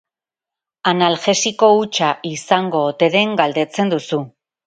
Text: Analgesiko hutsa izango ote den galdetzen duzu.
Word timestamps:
Analgesiko 0.91 1.69
hutsa 1.81 2.09
izango 2.31 2.81
ote 2.93 3.13
den 3.19 3.39
galdetzen 3.43 3.93
duzu. 3.95 4.23